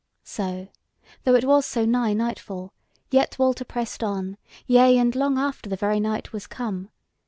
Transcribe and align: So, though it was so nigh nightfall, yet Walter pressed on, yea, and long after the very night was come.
So, 0.23 0.67
though 1.25 1.35
it 1.35 1.45
was 1.45 1.63
so 1.63 1.85
nigh 1.85 2.13
nightfall, 2.13 2.73
yet 3.11 3.37
Walter 3.37 3.63
pressed 3.63 4.03
on, 4.03 4.37
yea, 4.65 4.97
and 4.97 5.15
long 5.15 5.37
after 5.37 5.69
the 5.69 5.75
very 5.75 5.99
night 5.99 6.33
was 6.33 6.47
come. 6.47 6.89